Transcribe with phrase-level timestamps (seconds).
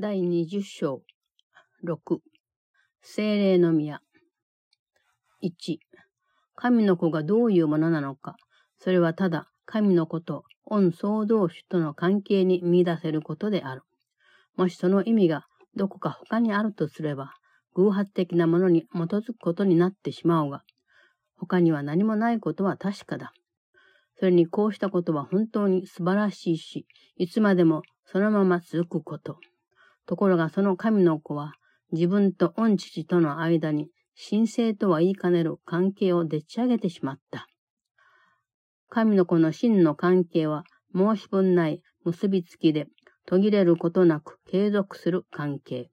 [0.00, 1.02] 第20章
[1.84, 2.18] 6
[3.02, 4.00] 精霊の宮
[5.42, 5.78] 1
[6.54, 8.36] 神の子がどういうものなのか
[8.78, 13.82] それはただ神の子と御創造主との関係に見出せることである。
[14.56, 17.32] もしその意味がどこか他にあるとすれば、
[17.74, 20.62] 偶発的なものに基づくことになってしまうが、
[21.36, 23.32] 他には何もないことは確かだ。
[24.16, 26.86] それにこうしたことは本当に素晴らしいし、
[27.16, 29.38] いつまでもそのまま続くこと。
[30.08, 31.52] ところがその神の子は
[31.92, 33.90] 自分と御父との間に
[34.30, 37.46] 神聖とは言いかねる関係をでっち上げてしまった。
[38.88, 40.64] 神の子の真の関係は
[40.96, 42.86] 申し分ない結びつきで
[43.26, 45.90] 途切れることなく継続する関係。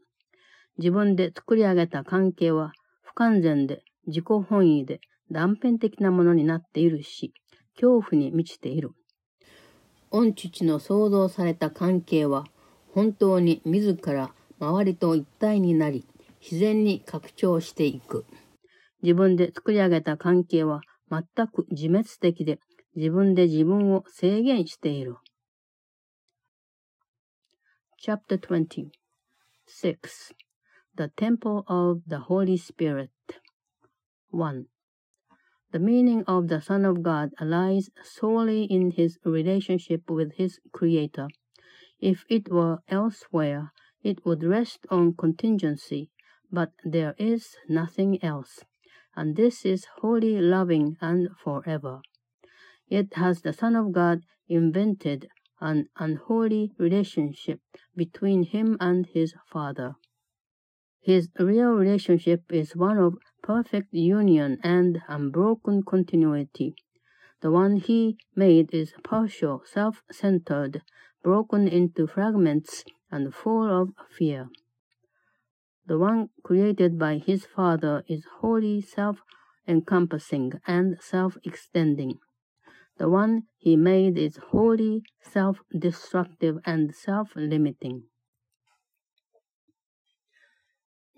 [0.78, 2.72] 自分で作り上げた関係は
[3.04, 7.34] 不完全で自己本位で断片的なものになっているし、
[7.74, 8.92] 恐怖に満ちている。
[10.10, 12.46] 御父の創造された関係は
[12.96, 16.08] 本当に自ら周りと一体になり、
[16.40, 18.26] 自然に拡張していく。
[19.04, 20.80] 自分で作り上げた関係は
[21.12, 22.58] 全く自滅的で、
[22.96, 25.18] 自分で自分を制限している。
[28.02, 28.88] Chapter 20
[29.68, 30.34] 6.
[30.96, 33.10] The Temple of the Holy Spirit
[34.32, 34.68] 1.
[35.74, 41.28] The meaning of the Son of God lies solely in his relationship with his Creator.
[42.00, 43.72] If it were elsewhere,
[44.04, 46.12] it would rest on contingency,
[46.52, 48.64] but there is nothing else,
[49.16, 52.02] and this is wholly loving and forever.
[52.88, 55.28] Yet has the Son of God invented
[55.60, 57.62] an unholy relationship
[57.96, 59.96] between him and his Father.
[61.02, 66.76] His real relationship is one of perfect union and unbroken continuity.
[67.42, 70.82] The one he made is partial, self-centered,
[71.26, 74.48] broken into fragments and full of fear.
[75.88, 82.20] The one created by his Father is wholly self-encompassing and self-extending.
[83.00, 85.02] The one he made is wholly
[85.34, 88.04] self-destructive and self-limiting.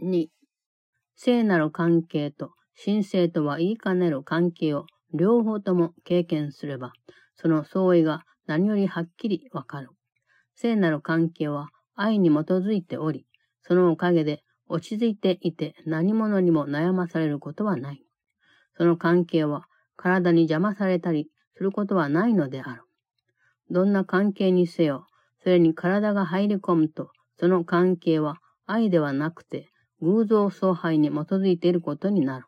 [0.01, 0.29] 2.
[1.15, 2.51] 聖なる関係と
[2.81, 6.93] 神聖とは言いかねる関係を両方とも経験すれば、
[7.35, 9.89] その相違が何よりはっきりわかる。
[10.59, 13.27] 聖なる関係は愛に基づいており、
[13.61, 18.01] そのおかげで落ち着いていて何者にも悩まされることはない。
[18.75, 22.81] その関係は体に邪魔されたりすることはないのである。
[23.69, 25.05] どんな関係にせよ、
[25.43, 29.69] それに体が入り込むと、その関係は愛ではなくて
[30.01, 32.45] 偶像崇拝に基づいていることになる。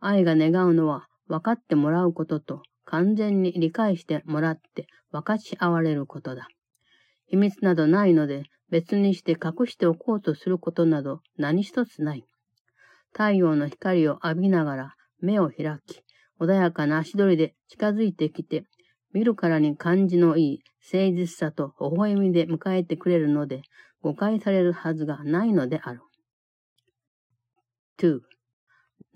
[0.00, 6.48] 愛が願うのは分かってもらうことと完全に理解してもらって分かち合われることだ。
[7.26, 12.24] 秘密などないので、別にして隠しておこうとすることなど何一つない。
[13.12, 16.02] 太陽の光を浴びながら目を開き、
[16.40, 18.64] 穏やかな足取りで近づいてきて、
[19.12, 20.60] 見るからに感じのいい
[20.92, 23.62] 誠実さと微笑みで迎えてくれるので、
[24.02, 26.00] 誤解されるはずがないのである。
[27.98, 28.20] 2.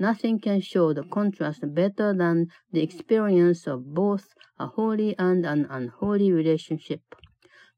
[0.00, 4.25] Nothing can show the contrast better than the experience of both
[4.59, 7.00] a holy and an unholy relationship.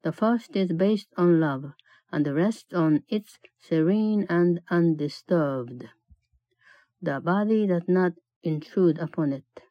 [0.03, 1.73] The first is based on love,
[2.11, 5.89] and the rest on its serene and undisturbed.
[7.01, 9.63] The body does not intrude upon it.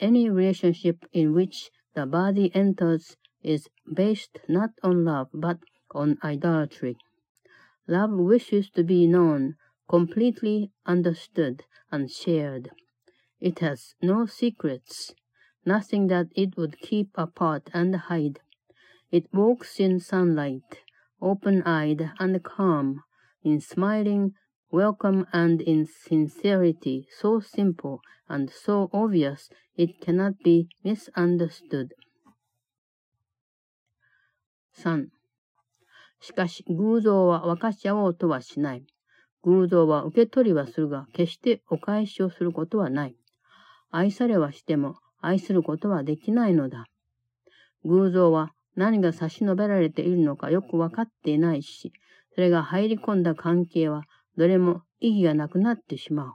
[0.00, 5.58] Any relationship in which the body enters is based not on love, but
[5.92, 6.96] on idolatry.
[7.86, 9.56] Love wishes to be known,
[9.88, 12.70] completely understood, and shared.
[13.40, 15.14] It has no secrets,
[15.64, 18.40] nothing that it would keep apart and hide.
[19.10, 20.82] It walks in sunlight,
[21.20, 23.02] open-eyed and calm,
[23.42, 24.34] in smiling
[24.70, 31.94] welcome and in sincerity so simple and so obvious it cannot be misunderstood.
[34.76, 35.08] 3.
[36.20, 38.84] しかし、偶像は分かち合おうとはしない。
[39.44, 43.16] 偶像は受け取りはするが、決してお返しをすることはない。
[43.90, 46.86] 愛されはしても、愛することはできないのだ。
[47.84, 51.92] 偶像は何が差し伸べられているのかよくわかっていないし、
[52.36, 54.04] それが入り込んだ関係は
[54.36, 56.32] どれも意義がなくなってしまう。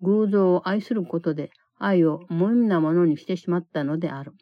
[0.00, 4.32] 偶像を愛することで愛を無意味なものにしてしまったのである。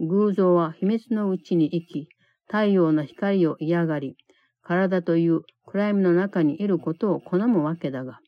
[0.00, 2.08] 偶像は秘密のうちに生き、
[2.46, 4.16] 太陽の光を嫌がり、
[4.62, 8.20] 体という暗闇の中にいることを好むわけだが、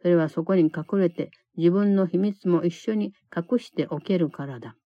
[0.00, 4.76] それはそこに隠れて自分の秘密も一緒に隠しておけるからだ。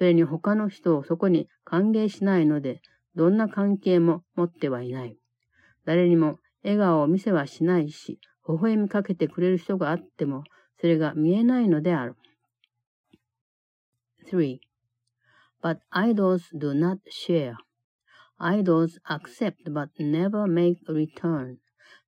[0.00, 2.80] それに他の人をそこに歓迎しないので、
[3.16, 5.18] どんな関係も持ってはいない。
[5.84, 8.18] 誰にも笑顔を見せはしないし、
[8.48, 10.44] 微笑みかけてくれる人があっても、
[10.80, 12.16] それが見えないのである。
[14.32, 14.58] 3.
[15.62, 17.56] But idols do not share.
[18.38, 21.58] Idols accept but never make return.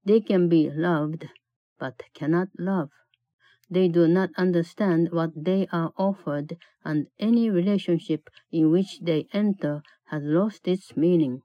[0.06, 1.28] They can be loved
[1.78, 2.88] but cannot love.
[3.72, 9.82] They do not understand what they are offered, and any relationship in which they enter
[10.10, 11.40] has lost its meaning.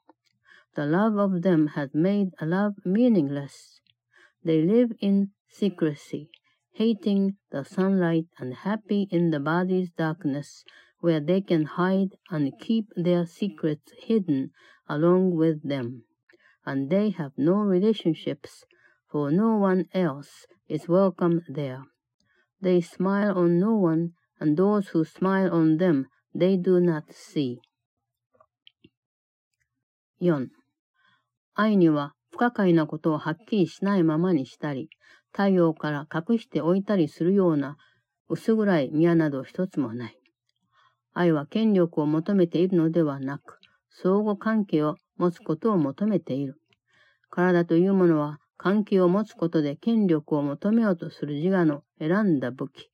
[0.75, 3.79] The love of them has made love meaningless.
[4.43, 6.29] They live in secrecy,
[6.73, 10.65] hating the sunlight and happy in the body's darkness,
[10.99, 14.51] where they can hide and keep their secrets hidden
[14.89, 16.03] along with them.
[16.65, 18.65] And they have no relationships,
[19.09, 21.85] for no one else is welcome there.
[22.61, 24.09] They smile on no one,
[24.39, 26.05] and those who smile on them
[26.35, 27.57] they do not see.
[30.19, 30.49] 4.
[31.53, 34.89] 愛には不可解なことをはっきりしないままにしたり、
[35.31, 37.77] 太陽から隠しておいたりするような
[38.29, 40.17] 薄暗い宮など一つもない。
[41.13, 46.59] 愛は権力を求めているのではなく、相互関係を持つことを求めている。
[47.29, 52.89] 体というものは関係を持つことで権力を求めようとする自我の選んだ武器。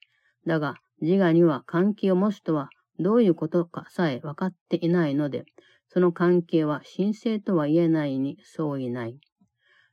[0.46, 2.70] だが、自我には関係を持つとは
[3.00, 5.46] どういうことかさえ分かっていないので、
[5.88, 9.20] その関係は神聖とは言えないに相違ない。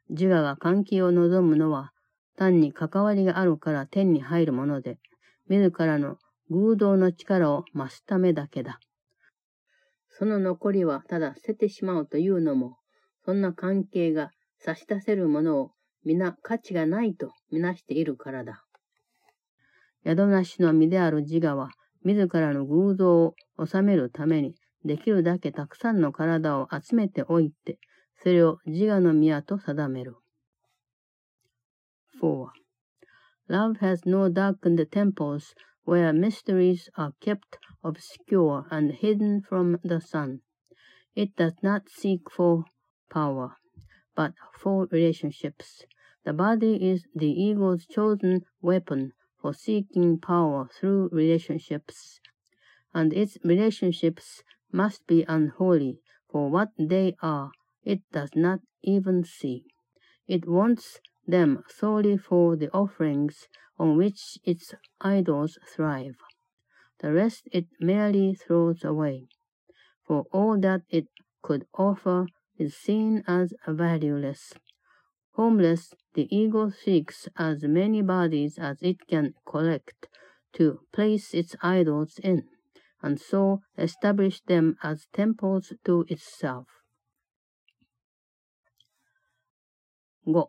[0.08, 1.93] 自我が関係を望むのは、
[2.37, 4.99] 単に関わりがあるから天に入るもので、
[5.49, 6.16] 自らの
[6.50, 8.81] 偶動の力を増すためだけだ。
[10.08, 12.78] その残りはただ捨ててしまうというのも、
[13.25, 14.31] そんな関係が
[14.61, 15.71] 差し出せるものを
[16.05, 18.65] 皆価値がないとみなしているからだ。
[20.07, 21.71] 宿なしの身である自我は、
[22.05, 23.35] 自らの偶像を
[23.65, 24.55] 収めるために、
[24.85, 27.79] できるだけたくさんの体を集めておいて、
[28.23, 30.17] それを自我の宮と定める。
[32.23, 32.49] 4.
[33.49, 35.55] Love has no darkened temples
[35.85, 40.41] where mysteries are kept obscure and hidden from the sun.
[41.15, 42.65] It does not seek for
[43.11, 43.60] power.
[44.20, 45.87] But for relationships.
[46.26, 52.20] The body is the ego's chosen weapon for seeking power through relationships,
[52.93, 57.50] and its relationships must be unholy, for what they are
[57.82, 59.64] it does not even see.
[60.28, 66.19] It wants them solely for the offerings on which its idols thrive.
[66.99, 69.28] The rest it merely throws away.
[70.06, 71.06] For all that it
[71.40, 72.26] could offer
[72.61, 74.53] is seen as valueless.
[75.33, 80.09] Homeless, the ego seeks as many bodies as it can collect
[80.53, 82.45] to place its idols in,
[83.03, 86.67] and so establish them as temples to itself.
[90.27, 90.47] 5.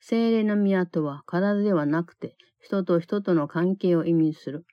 [0.00, 4.64] 精霊の宮とは体ではなくて人と人との関係を意味する。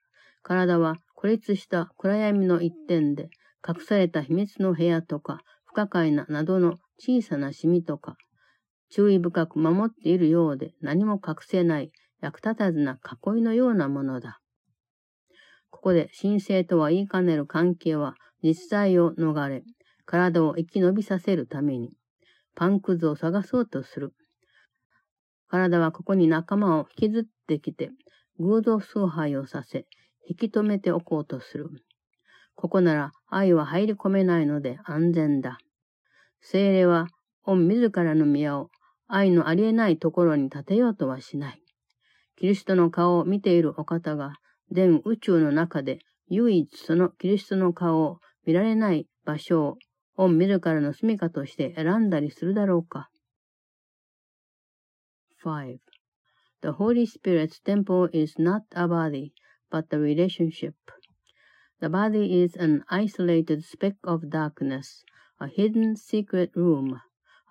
[0.44, 3.30] 体は孤立した暗闇の一点で
[3.68, 8.18] 隠された秘密の部屋とか不可解ななどの小さなシミとか、
[8.90, 12.98] 注意深く守っているようで何も隠せない役立たずな
[13.34, 14.40] 囲いのようなものだ。
[15.70, 19.62] ここで神聖とは言いかねる関係は実際を逃れ、
[20.06, 21.92] 体を生き延びさせるために、
[22.56, 24.16] パンくずを探そうとする。
[25.50, 27.92] 体はここに仲間を引きずってきて、
[28.40, 29.86] 偶像崇拝をさせ、
[30.28, 31.70] 引き止めておこうとする。
[32.60, 35.60] ここなら愛は入り込めないので安全だ。
[36.42, 37.08] 精霊は、
[37.44, 38.70] 御自らの宮を
[39.08, 41.64] 愛のありえないところに立てようとはしない。
[42.36, 44.34] キリストの顔を見ているお方が、
[44.72, 49.78] 全宇宙の中で唯一そのキリストの顔を見られない場所を、
[50.18, 53.10] 御自らの住処として選んだりするだろうか。
[55.46, 55.78] 5.
[56.62, 59.32] The Holy Spirit's temple is not a body,
[59.72, 60.74] but the relationship.
[61.82, 65.06] The body is an isolated speck of darkness,
[65.40, 67.00] a hidden secret room,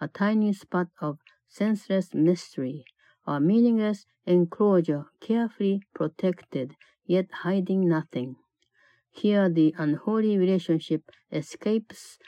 [0.03, 1.19] a tiny spot of
[1.49, 2.85] senseless mystery,
[3.27, 8.37] a meaningless enclosure carefully protected, yet hiding nothing.
[9.11, 12.19] Here the unholy relationship escapes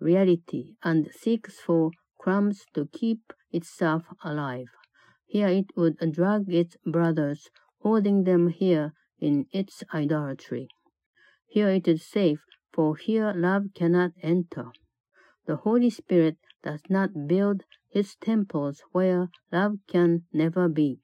[0.00, 4.68] reality and seeks for crumbs to keep itself alive.
[5.26, 10.68] Here it would drag its brothers, holding them here in its idolatry.
[11.51, 12.39] Here it is safe,
[12.71, 14.71] for here love cannot enter.
[15.45, 21.01] The Holy Spirit does not build his temples where love can never be.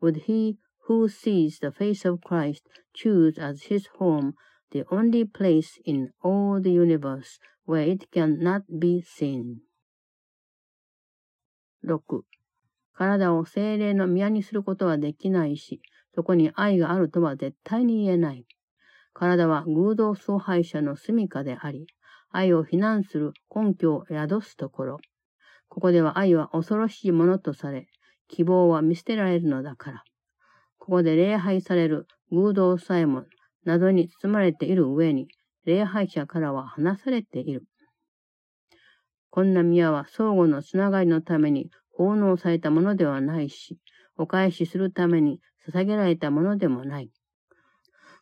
[0.00, 4.34] Would he who sees the face of Christ choose as his home
[4.70, 9.60] the only place in all the universe where it cannot be seen.
[11.82, 12.24] 6.
[12.94, 15.80] 体を精霊の宮にすることはできないし、
[16.14, 18.46] そこに愛があるとは絶対に言えない。
[19.15, 21.87] 体は偶像崇拝者の住処であり、
[22.31, 24.97] 愛を非難する根拠を宿すところ。
[25.69, 27.87] ここでは愛は恐ろしいものとされ、
[28.27, 30.03] 希望は見捨てられるのだから。
[30.79, 33.23] ここで礼拝される偶像さえも
[33.63, 35.29] 謎に包まれている上に、
[35.63, 37.63] 礼拝者からは離されている。
[39.29, 43.79] こんな宮は相互のつながりのために奉納されたものではないし、
[44.17, 47.09] お返しするために捧げられたものでもない。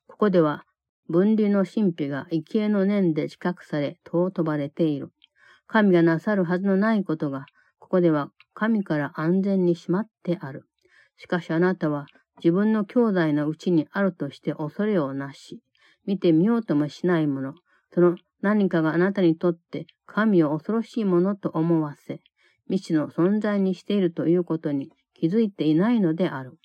[0.05, 0.65] ここでは
[1.10, 5.12] 分離の神秘が生贄の念で知覚され、尊ばれている。
[5.67, 7.45] 神がなさるはずのないことが、
[7.79, 10.65] ここでは神から安全にしまってある。
[11.17, 12.07] しかしあなたは
[12.38, 15.62] 自分の兄弟のうちにあるとして恐れをなし、
[16.05, 17.53] 見てみようともしないもの、
[17.93, 22.22] その何かがあなたにとって神を恐ろしいものと思わせ、
[22.67, 26.57] 未知の存在にしているということに気づいていないのである。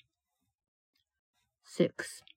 [1.65, 2.28] 6.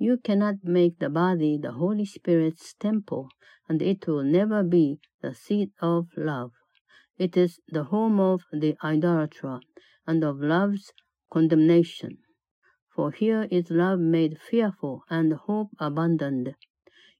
[0.00, 3.30] You cannot make the body the Holy Spirit's temple,
[3.68, 6.52] and it will never be the seat of love.
[7.18, 9.58] It is the home of the idolater
[10.06, 10.92] and of love's
[11.32, 12.18] condemnation.
[12.94, 16.54] For here is love made fearful and hope abandoned.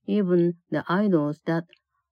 [0.07, 1.65] Even the idols that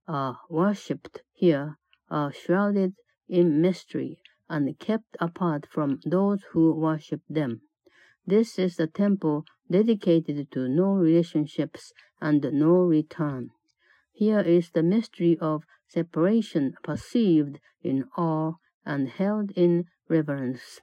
[0.08, 1.76] are worshipped here
[2.10, 2.94] are shrouded
[3.28, 4.18] in mystery
[4.48, 7.60] and kept apart from those who worship them.
[8.28, 13.50] This is the temple dedicated to no relationships and no return.
[14.12, 18.54] Here is the mystery of separation perceived in awe
[18.84, 20.80] and held in reverence.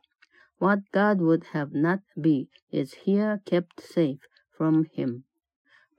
[0.59, 4.21] What God would have not be is here kept safe
[4.57, 5.25] from him.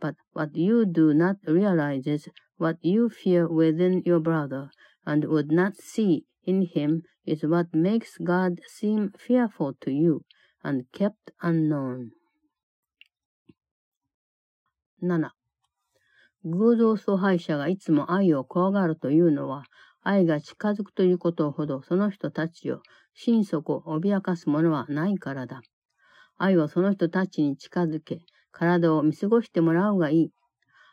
[0.01, 4.71] But what you do not realize is what you fear within your brother
[5.05, 10.25] and would not see in him is what makes God seem fearful to you
[10.65, 12.11] and kept unknown.
[15.01, 15.31] 7.
[16.45, 19.65] 偶像崇拝者がいつも愛を怖がるというのは、
[20.03, 22.81] 愛が近づくということほどその人たちを
[23.15, 25.63] 心底脅かすものはないからだ。
[26.37, 30.31] 愛をその人たちに近づけ、体を見過ごしてもらうがいい。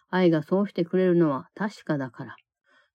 [0.10, 2.36] 愛がそうしてくれるのは確かだから。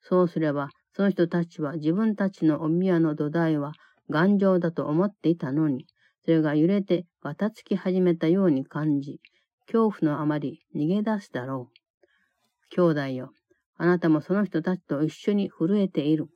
[0.00, 3.72] そうすれば、その人たちは自分たちのお宮の土台は
[4.10, 5.86] 頑丈だと思っていたのに、
[6.26, 9.20] それが揺れてわたつき始めたように感じ、
[9.66, 12.74] 恐怖のあまり逃げ出すだろう。
[12.74, 13.30] 兄弟よ、
[13.76, 16.26] あなたもその人たちと一緒に震えている。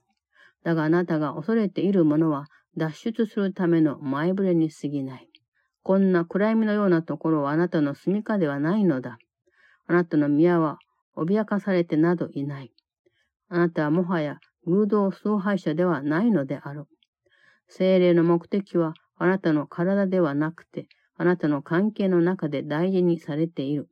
[0.63, 5.29] だがあなたが恐れているものは脱出するための前触れに過ぎない。
[5.83, 9.19] こんな暗闇のようなところはあなたの住処ではないのだ。
[9.89, 10.79] あなたの宮は
[11.17, 12.73] 脅かされてなどいない。
[13.49, 16.85] あなたはもはや偶像崇拝者ではないのである。
[17.67, 20.87] 精霊の目的はあなたの体ではなくて、
[21.19, 23.91] あなたの関係の中で大事にされている。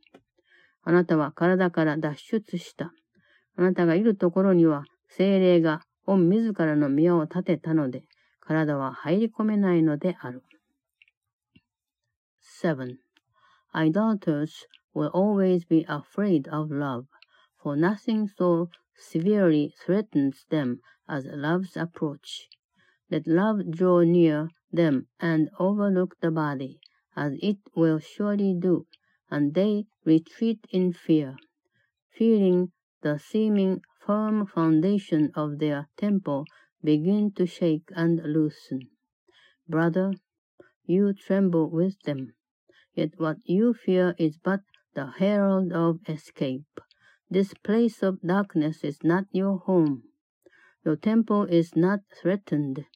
[0.82, 2.94] あなたは体から脱出した。
[3.54, 8.04] あなたがいるところには精霊が御自らの宮を建てたので、
[8.40, 10.42] 体は入り込めないのである。
[12.62, 12.96] 7.
[13.74, 17.04] Idolaters will always be afraid of love,
[17.62, 22.48] for nothing so severely threatens them as love's approach.
[23.10, 26.78] Let love draw near them and overlook the body,
[27.16, 28.86] as it will surely do,
[29.30, 31.36] and they retreat in fear,
[32.10, 36.44] feeling the seeming firm foundation of their temple
[36.82, 38.90] begin to shake and loosen.
[39.66, 40.12] Brother,
[40.84, 42.34] you tremble with them.
[42.94, 44.60] Yet what you fear is but
[44.94, 46.80] the herald of escape.
[47.30, 50.04] This place of darkness is not your home.
[50.84, 52.86] Your temple is not threatened.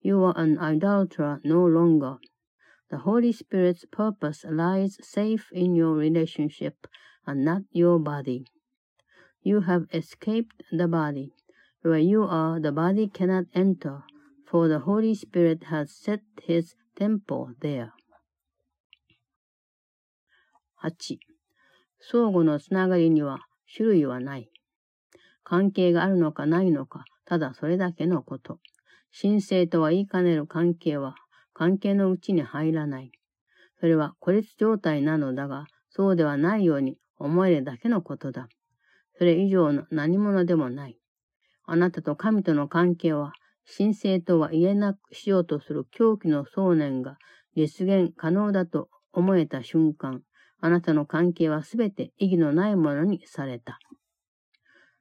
[0.00, 2.18] You are an idolater no longer.
[2.90, 6.86] The Holy Spirit's purpose lies safe in your relationship
[7.26, 8.46] and not your body.
[9.42, 11.32] You have escaped the body.
[11.82, 14.02] Where you are, the body cannot enter,
[14.46, 17.92] for the Holy Spirit has set his temple there.
[20.84, 21.18] 8.
[22.00, 23.40] 相互のつながりには
[23.74, 24.48] 種類はない。
[25.44, 28.58] 関係があるのかないのか、ただそれだけのこと。
[29.19, 31.15] 神聖とは言いかねる関係は、
[31.55, 33.11] 関係のうちに入らない。
[33.79, 38.47] それは孤立状態なのだが、そうではないように思えるだけのことだ。
[39.17, 40.99] それ以上の何者でもない。
[41.65, 43.33] あなたと神との関係は、
[43.75, 47.17] 神聖とは言えなくしようとする狂気の想念が
[47.55, 50.21] 実現可能だと思えた瞬間、
[50.61, 53.79] あなたの関係はすべて意義のないものにされた。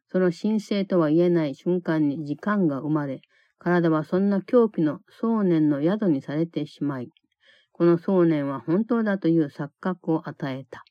[0.08, 3.20] その神聖とは言えない瞬間に時間が生まれ、
[3.58, 7.10] 体はそんな狂気の想念の宿にされてしまい、
[7.72, 10.84] この想念は本当だという錯覚を与えた。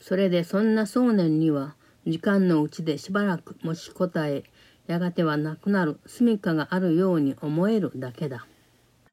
[0.00, 1.76] それでそんな想念には、
[2.06, 4.44] 時間のうちでしばらく持ちこたえ、
[4.86, 8.46] やがてはなくなる住処があるように思えるだけだ。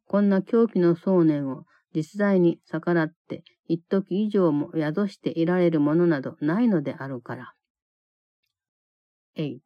[0.07, 7.53] こんな狂気の想念を実在に逆らって一時以上も宿していられるものなどないのであるから。
[9.35, 9.59] 8.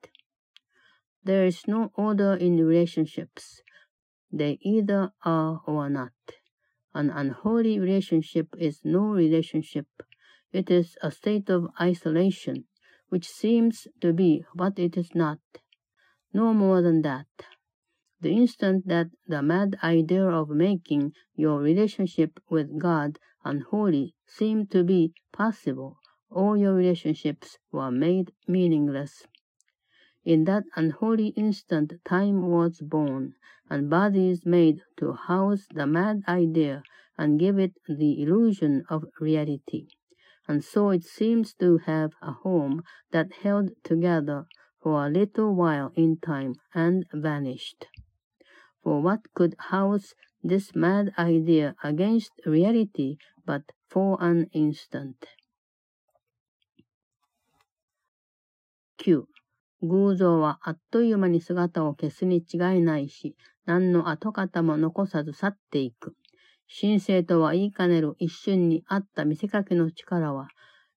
[1.23, 3.61] There is no order in relationships.
[4.31, 6.13] They either are or are not.
[6.93, 9.87] An unholy relationship is no relationship.
[10.51, 12.65] It is a state of isolation,
[13.09, 15.39] which seems to be what it is not.
[16.33, 17.27] No more than that.
[18.19, 24.83] The instant that the mad idea of making your relationship with God unholy seemed to
[24.83, 25.97] be possible,
[26.29, 29.27] all your relationships were made meaningless.
[30.23, 33.33] In that unholy instant time was born,
[33.69, 36.83] and bodies made to house the mad idea
[37.17, 39.87] and give it the illusion of reality.
[40.47, 44.45] And so it seems to have a home that held together
[44.81, 47.87] for a little while in time and vanished.
[48.83, 50.13] For what could house
[50.43, 55.25] this mad idea against reality but for an instant?
[59.05, 59.30] 9.
[59.81, 63.35] 偶像はあっという間に姿を消すに違いないし、
[63.65, 66.15] 何の跡形も残さず去っていく。
[66.79, 70.47] 神聖とは言いかねる一瞬にあった見せかけの力は、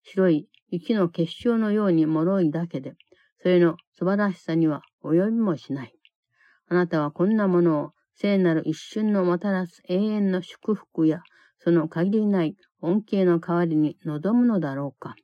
[0.02, 2.94] 白い雪の結晶のように脆いだけで、
[3.42, 5.94] それの素晴らしさには及びもしない。
[6.68, 11.20] あなたはこんなものを聖なる一瞬のもたらす永遠の祝福や、
[11.58, 15.16] その限りない恩恵の代わりに望むのだろうか。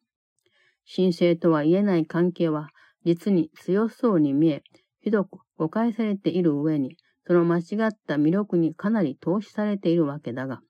[0.92, 2.70] 神聖とは言えない関係は、
[3.04, 4.62] 実に強そうに見え、
[5.00, 10.60] ひどく誤解されている上に、その間違った魅力にかなり投資されているわけだが、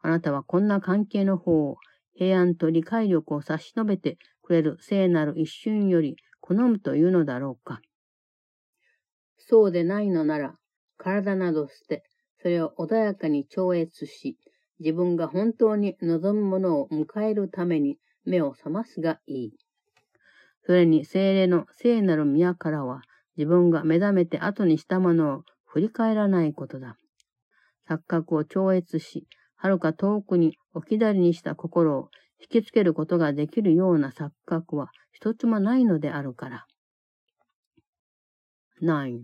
[0.00, 1.76] あなたはこんな関係の方を
[2.14, 7.80] 平安と理解力を差し伸べてくれる聖なる一瞬より好むというのだろうか。
[9.36, 10.56] そうでないのなら、
[10.96, 12.02] 体など捨て、
[12.40, 14.36] それを穏やかに超越し、
[14.80, 19.52] 自分が本当に望むものを迎えるために目を覚ますがいい。
[20.68, 23.00] それに精霊の聖なる宮からは、
[23.38, 26.98] 自分が目覚めて後にしたものを振り返らないことだ。
[27.88, 29.26] 錯覚を超越し、
[29.56, 36.66] はるか遠くに置き去りにした心を引きつけることができるような錯覚は一つもないのであるから。
[38.82, 39.22] 9.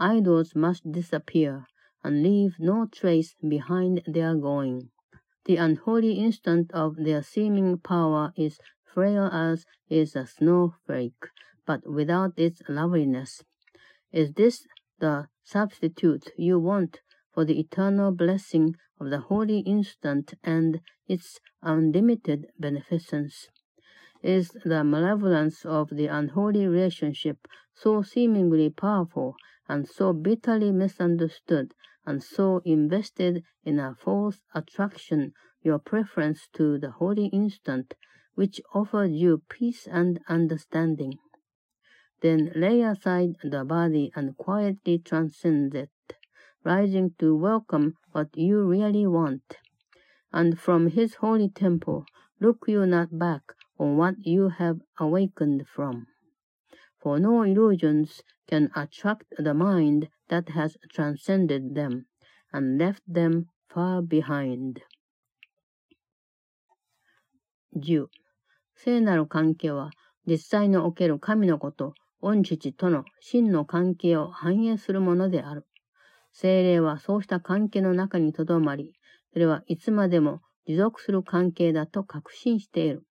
[0.00, 1.62] Idols must disappear
[2.02, 4.88] and leave no trace behind their going.
[5.44, 8.58] The unholy instant of their seeming power is
[8.92, 11.26] frail as is a snowflake,
[11.66, 13.42] but without its loveliness.
[14.12, 14.66] Is this
[14.98, 17.00] the substitute you want
[17.32, 23.48] for the eternal blessing of the holy instant and its unlimited beneficence?
[24.22, 29.36] Is the malevolence of the unholy relationship so seemingly powerful
[29.68, 31.74] and so bitterly misunderstood
[32.06, 37.94] and so invested in a false attraction your preference to the holy instant
[38.36, 41.18] which offers you peace and understanding.
[42.20, 45.90] Then lay aside the body and quietly transcend it,
[46.62, 49.56] rising to welcome what you really want.
[50.32, 52.04] And from his holy temple,
[52.40, 53.42] look you not back
[53.78, 56.06] on what you have awakened from.
[57.02, 62.06] For no illusions can attract the mind that has transcended them
[62.52, 64.82] and left them far behind.
[67.72, 68.06] 10.
[68.76, 69.90] 聖なる関係は、
[70.26, 75.66] 実際における神の子と御父との真の関係を反映するものである。
[76.32, 78.92] 精霊はそうした関係の中にとどまり、
[79.32, 83.04] それはいつまでも持続する関係だと確信している。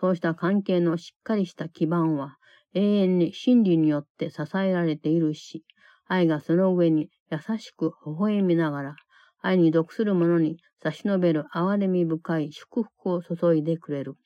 [0.00, 2.36] そうした関係のしっかりした基盤は、
[2.72, 5.64] 永遠に真理によって支えられているし、
[6.06, 8.96] 愛がその上に優しく微笑みながら、
[9.42, 14.16] 愛に属する者に差し伸べる憐れみ深い祝福を注いでくれる。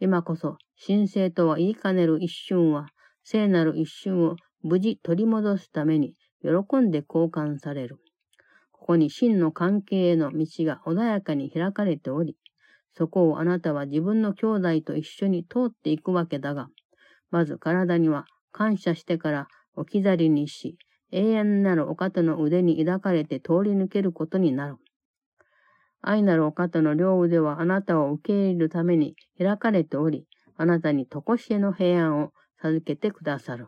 [0.00, 2.86] 今こそ神聖とは言いかねる一瞬は、
[3.24, 7.98] 聖なる一瞬を無事取り戻すために喜んで交換される。
[8.70, 12.36] ここに真の関係への道が穏やかに開かれており、
[12.92, 16.68] そこをあなたは自分の兄弟と一緒に通っていくわけだが、
[17.30, 20.78] まず体には感謝してから置き去りにし、
[21.10, 24.76] 永遠なるお方の腕に抱かれて通り抜けることになる。
[26.01, 33.67] 愛なるお方の両腕はあなたを受け入れるために開かれており、あなたにとこしえの平安を 授けてくださる。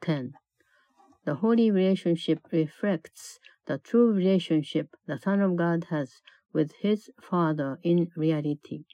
[0.00, 0.30] 10.
[1.24, 7.78] The holy relationship reflects the true relationship the Son of God has with his Father
[7.82, 8.84] in reality.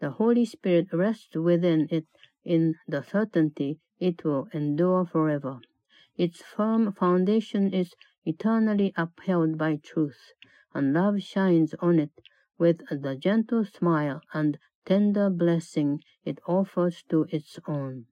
[0.00, 2.06] The Holy Spirit rests within it
[2.44, 5.60] in the certainty it will endure forever.
[6.16, 10.32] Its firm foundation is eternally upheld by truth,
[10.77, 12.11] and love shines on it
[12.59, 18.05] with the gentle smile and tender blessing it offers to its own.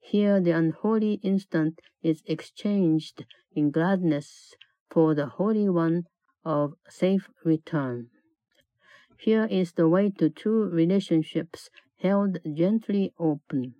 [0.00, 4.54] Here the unholy instant is exchanged in gladness
[4.90, 6.04] for the Holy One
[6.46, 8.08] of safe return.
[9.18, 13.74] Here is the way to true relationships held gently open,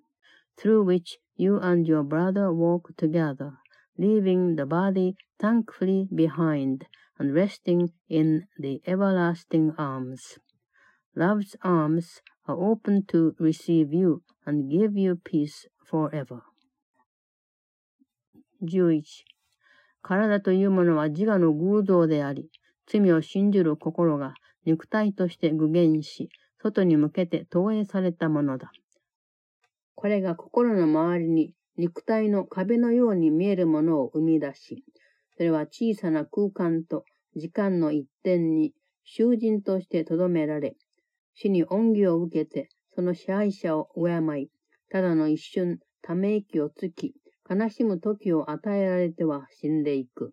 [0.58, 3.52] through which you and your brother walk together,
[3.96, 6.84] leaving the body thankfully behind
[7.18, 10.38] and resting in the everlasting arms.
[11.14, 16.42] Love's arms are open to receive you and give you peace forever.
[18.62, 19.02] 11.
[20.02, 22.50] 体というものは自我の偶像であり、
[22.86, 26.30] 罪を信じる心が肉体として具現し、
[26.62, 28.72] 外に向けて投影されたものだ。
[29.94, 34.84] これが心の周りに肉体の壁のように見えるものを生み出し、
[35.38, 37.04] それは小さな空間と
[37.36, 38.72] 時間の一点に
[39.04, 40.74] 囚人として留められ、
[41.32, 44.50] 死に恩義を受けて、その支配者を敬い、
[44.90, 47.14] ただの一瞬、ため息をつき、
[47.48, 50.32] 悲しむ時を与えられては死んでいく。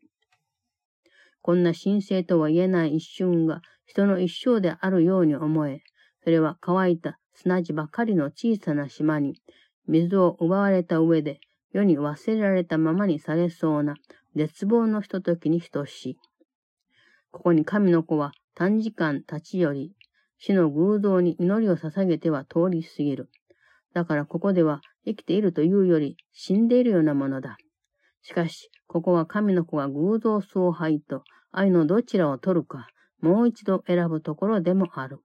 [1.43, 5.81] こんな神聖とは言えない一瞬が人の一生であるように思え、
[6.23, 9.39] それは乾いた砂地ばかりの小さな島に、
[9.87, 11.41] 水を奪われた上で、
[11.73, 13.93] 世に忘れられたままにされそうな
[14.35, 16.17] 絶望のひとときに等しい。
[17.31, 19.95] ここに神の子は短時間立ち寄り、
[20.37, 23.29] 死の偶像に祈りを捧げては通り過ぎる。
[23.93, 27.57] だからここでは生きているというより死んでいるようなものだ。
[28.21, 32.87] しかし、ここは神の子が偶像崇拝と愛のどちらを取るか、
[33.21, 35.19] もう一度選ぶところでもある。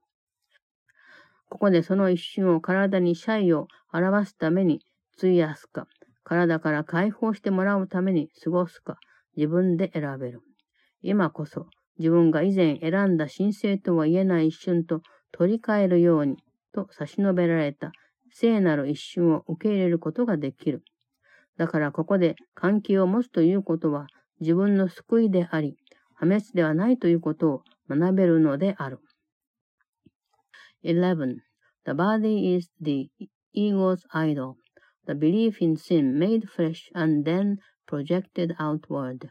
[1.48, 4.80] ここでその一瞬を体に謝意を表すために
[5.18, 5.88] 費やすか、
[6.30, 8.98] 体から解放してもらうために過ごすか、
[9.36, 10.42] 自分で選べる。
[11.02, 11.66] 今こそ
[11.98, 16.36] 自分が以前選んだ神聖とは言えない一瞬と取り替えるように
[16.72, 17.90] と差し伸べられた
[18.30, 20.84] 聖なる一瞬を受け入れることができる。
[21.56, 24.06] だからここで関係を持つということは
[24.40, 25.74] 自分の救いであり、
[26.14, 29.00] 破滅ではないということを学べるのである。
[30.84, 31.38] 11.
[31.84, 33.10] The body is the
[33.52, 34.54] ego's idol,
[35.06, 39.30] the belief in sin made flesh and then projected outward.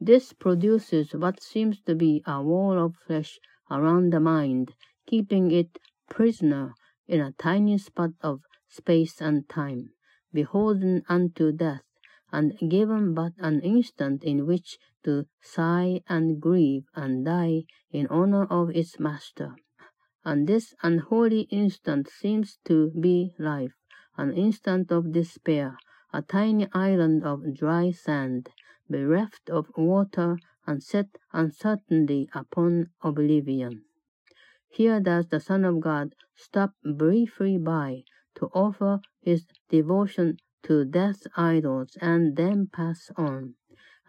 [0.00, 3.38] This produces what seems to be a wall of flesh
[3.70, 4.74] around the mind,
[5.06, 6.74] keeping it prisoner
[7.06, 9.90] in a tiny spot of space and time,
[10.32, 11.84] beholden unto death,
[12.32, 18.44] and given but an instant in which to sigh and grieve and die in honor
[18.46, 19.54] of its master.
[20.24, 23.74] And this unholy instant seems to be life,
[24.16, 25.76] an instant of despair,
[26.12, 28.50] a tiny island of dry sand,
[28.88, 33.82] bereft of water and set uncertainly upon oblivion.
[34.68, 38.04] Here does the Son of God stop briefly by
[38.36, 43.54] to offer his devotion to death's idols and then pass on.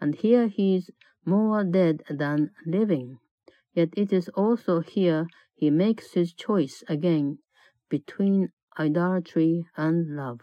[0.00, 0.90] And here he is
[1.24, 3.18] more dead than living.
[3.74, 7.38] Yet it is also here he makes his choice again
[7.88, 10.40] between idolatry and love.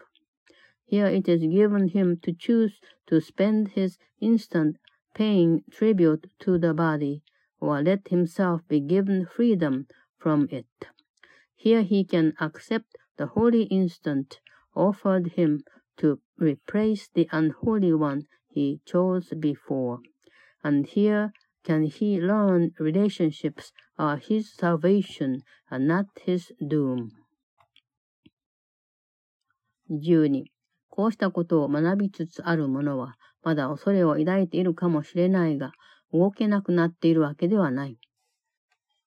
[0.86, 4.78] Here it is given him to choose to spend his instant
[5.14, 7.24] paying tribute to the body,
[7.60, 10.68] or let himself be given freedom from it.
[11.56, 14.40] Here he can accept the holy instant
[14.76, 15.64] offered him
[15.98, 20.00] to replace the unholy one he chose before.
[20.64, 27.12] And here can he learn relationships are his salvation and not his doom.
[29.92, 30.46] 12.
[30.90, 35.72] こうしたことを学びつつある者は、まだ恐れを抱いているかもしれないが、
[36.14, 37.98] 動けなくなっているわけではない。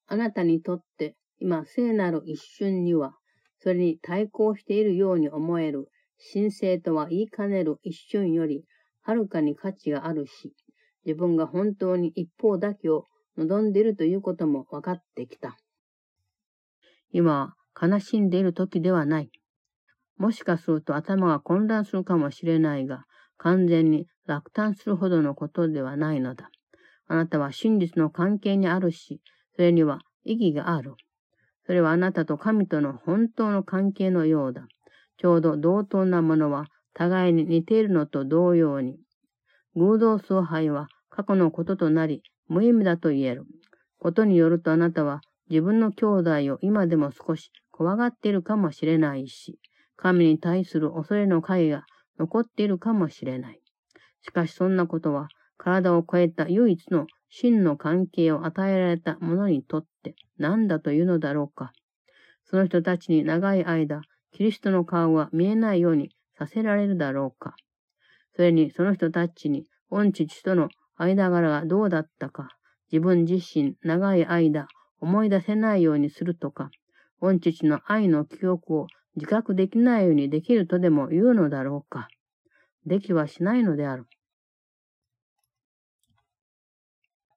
[0.07, 3.17] あなたにとって今聖なる一瞬には、
[3.61, 5.89] それに対抗しているように思える
[6.33, 8.65] 神聖とは言いかねる一瞬より、
[9.03, 10.55] はるかに価値があるし、
[11.05, 15.59] 自分が本当に一方だけを望んでいるということも分かってきた。
[17.13, 19.31] 今悲しんでいる時ではない。
[20.17, 23.05] もしかすると頭が混乱するかもしれないが、
[23.37, 26.51] 完全に落胆するほどのことではないのだ。
[27.07, 29.21] あなたは真実の関係にあるし、
[29.57, 30.95] それには意義がある。
[31.67, 34.67] それはあなたと神との本当の関係のようだ。
[35.19, 38.99] ちょうど同等なものは互いに似ているのと同様に、
[39.77, 43.45] 偶像崇拝は過去のこととなり、無意味だと言える。
[43.99, 49.59] ことによるとあなたは自分の兄弟を今でも少し怖がっているかもしれないし、
[50.05, 51.87] 神に対する恐れの影が
[52.19, 53.61] 残っているかもしれない。
[54.21, 61.73] しかしそんなことは体を超えた唯一の真の関係を与えられた者にとって何だというのだろうか。
[62.45, 67.57] その人たちに長い間、キリストの顔は見えないようにさせられるだろうか。
[68.37, 72.51] それにその人たちに御父との間柄がどうだったか、
[72.93, 74.69] 自分自身長い間
[75.01, 76.69] 思い出せないようにするとか、
[77.21, 82.08] 御父の愛の記憶を自覚できないようにできるとでも言うのだろうか。
[82.86, 84.06] できはしないのである。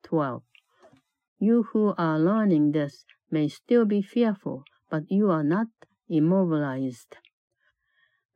[0.09, 0.43] 12.
[1.39, 5.67] You who are learning this may still be fearful, but you are not
[6.09, 7.17] immobilized.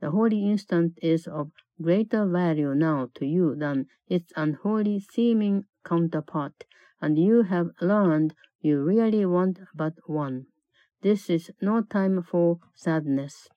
[0.01, 6.65] The holy instant is of greater value now to you than its unholy seeming counterpart,
[7.01, 10.47] and you have learned you really want but one.
[11.02, 13.50] This is no time for sadness,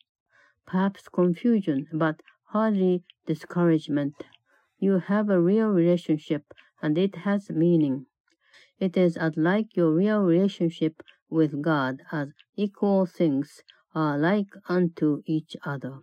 [0.66, 4.14] perhaps confusion, but hardly discouragement.
[4.78, 8.06] You have a real relationship, and it has meaning.
[8.78, 13.62] It is as like your real relationship with God as equal things
[13.94, 16.00] are like unto each other.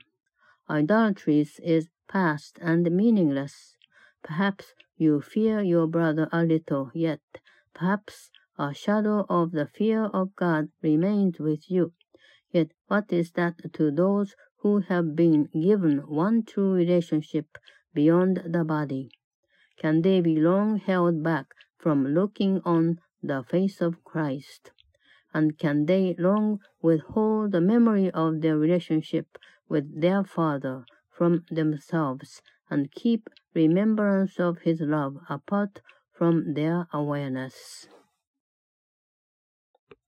[0.69, 3.77] Idolatry is past and meaningless.
[4.23, 7.21] Perhaps you fear your brother a little, yet
[7.73, 8.29] perhaps
[8.61, 11.93] a shadow of the fear of God remains with you.
[12.51, 17.57] Yet what is that to those who have been given one true relationship
[17.95, 19.09] beyond the body?
[19.77, 21.47] Can they be long held back
[21.79, 24.69] from looking on the face of Christ?
[25.33, 32.43] And can they long withhold the memory of their relationship with their Father from themselves
[32.69, 35.81] and keep remembrance of His love apart
[36.13, 37.87] from their awareness?